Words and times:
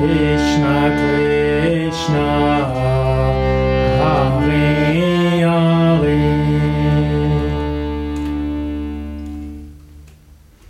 вечно 0.00 0.90
ты. 0.96 1.39